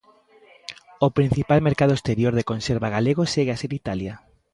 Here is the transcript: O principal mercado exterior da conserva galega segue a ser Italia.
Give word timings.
O 1.05 1.07
principal 1.17 1.59
mercado 1.67 1.93
exterior 1.95 2.33
da 2.35 2.47
conserva 2.51 2.93
galega 2.95 3.23
segue 3.33 3.51
a 3.53 3.59
ser 3.61 3.71
Italia. 3.81 4.13